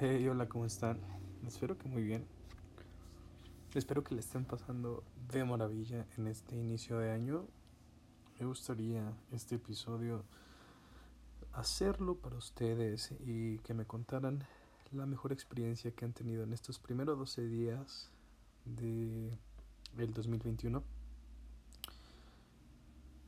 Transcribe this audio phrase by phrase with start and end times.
[0.00, 0.98] Hey, hola, ¿cómo están?
[1.46, 2.26] Espero que muy bien.
[3.74, 7.46] Espero que le estén pasando de maravilla en este inicio de año.
[8.40, 10.24] Me gustaría este episodio
[11.52, 14.44] hacerlo para ustedes y que me contaran
[14.90, 18.10] la mejor experiencia que han tenido en estos primeros 12 días
[18.64, 19.38] de
[19.96, 20.82] el 2021.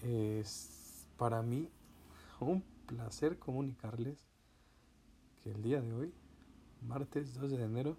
[0.00, 1.68] Es para mí
[2.38, 4.16] un placer comunicarles
[5.42, 6.14] que el día de hoy
[6.82, 7.96] martes 2 de enero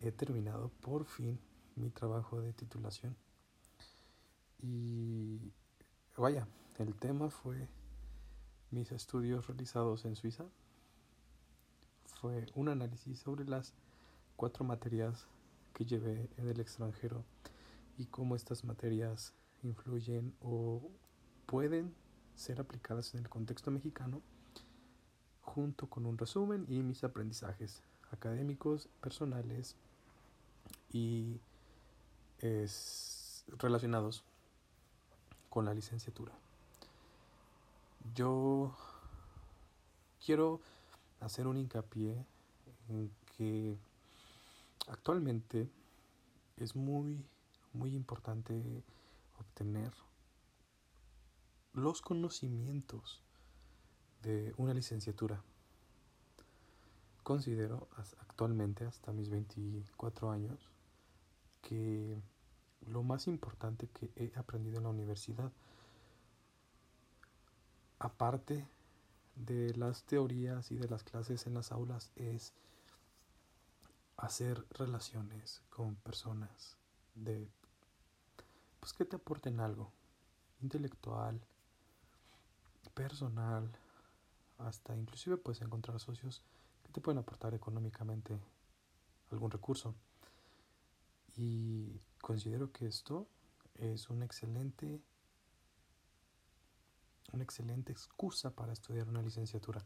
[0.00, 1.38] he terminado por fin
[1.74, 3.16] mi trabajo de titulación.
[4.62, 5.52] Y
[6.16, 7.68] vaya, el tema fue
[8.70, 10.44] mis estudios realizados en Suiza.
[12.20, 13.74] Fue un análisis sobre las
[14.36, 15.26] cuatro materias
[15.74, 17.24] que llevé en el extranjero
[17.98, 20.90] y cómo estas materias influyen o
[21.46, 21.94] pueden
[22.34, 24.22] ser aplicadas en el contexto mexicano
[25.46, 29.76] junto con un resumen y mis aprendizajes académicos, personales
[30.92, 31.40] y
[32.40, 34.22] es, relacionados
[35.48, 36.32] con la licenciatura.
[38.14, 38.76] Yo
[40.24, 40.60] quiero
[41.20, 42.26] hacer un hincapié
[42.88, 43.78] en que
[44.88, 45.70] actualmente
[46.58, 47.24] es muy
[47.76, 48.82] muy importante
[49.38, 49.92] obtener
[51.74, 53.20] los conocimientos
[54.56, 55.42] una licenciatura.
[57.22, 57.88] Considero
[58.20, 60.68] actualmente, hasta mis 24 años,
[61.62, 62.16] que
[62.88, 65.50] lo más importante que he aprendido en la universidad,
[67.98, 68.66] aparte
[69.34, 72.52] de las teorías y de las clases en las aulas, es
[74.16, 76.76] hacer relaciones con personas
[77.14, 77.48] de
[78.80, 79.90] pues que te aporten algo
[80.62, 81.40] intelectual,
[82.94, 83.70] personal,
[84.58, 86.42] hasta inclusive puedes encontrar socios
[86.82, 88.38] que te pueden aportar económicamente
[89.30, 89.94] algún recurso.
[91.36, 93.26] Y considero que esto
[93.74, 95.00] es una excelente
[97.32, 99.84] una excelente excusa para estudiar una licenciatura.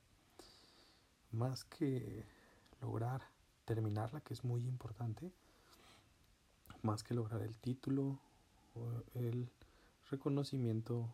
[1.32, 2.24] Más que
[2.80, 3.22] lograr
[3.64, 5.32] terminarla, que es muy importante,
[6.82, 8.18] más que lograr el título
[8.74, 9.50] o el
[10.10, 11.12] reconocimiento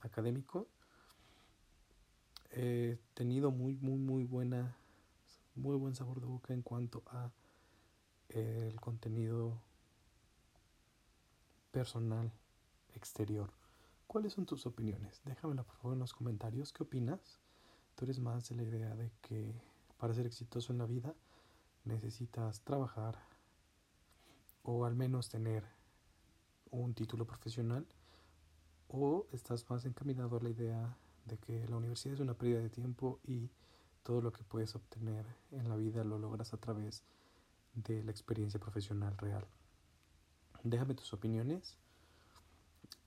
[0.00, 0.66] académico,
[2.50, 4.76] he tenido muy, muy, muy buena,
[5.54, 7.30] muy buen sabor de boca en cuanto a
[8.28, 9.60] el contenido
[11.70, 12.32] personal
[12.94, 13.50] exterior.
[14.06, 15.20] ¿Cuáles son tus opiniones?
[15.24, 16.72] Déjamelo por favor en los comentarios.
[16.72, 17.40] ¿Qué opinas?
[17.94, 19.54] ¿Tú eres más de la idea de que
[19.98, 21.14] para ser exitoso en la vida
[21.84, 23.18] necesitas trabajar
[24.62, 25.64] o al menos tener
[26.70, 27.86] un título profesional?
[28.88, 30.96] ¿O estás más encaminado a la idea
[31.30, 33.50] de que la universidad es una pérdida de tiempo y
[34.02, 37.04] todo lo que puedes obtener en la vida lo logras a través
[37.74, 39.46] de la experiencia profesional real.
[40.64, 41.78] Déjame tus opiniones.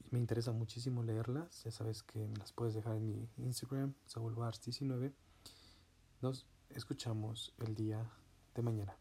[0.10, 1.64] Me interesa muchísimo leerlas.
[1.64, 5.12] Ya sabes que me las puedes dejar en mi Instagram, saulbars19.
[6.22, 8.10] Nos escuchamos el día
[8.56, 8.96] de mañana.